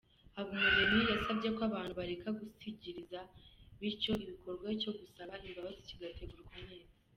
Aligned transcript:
Habumuremyi 0.35 1.01
yasabye 1.11 1.49
ko 1.55 1.61
abantu 1.69 1.91
bareka 1.99 2.27
«gusigiriza», 2.39 3.19
bityo 3.79 4.11
igikorwa 4.23 4.67
cyo 4.81 4.91
gusaba 4.99 5.33
imbabazi 5.47 5.81
kigategurwa 5.87 6.55
neza. 6.67 6.93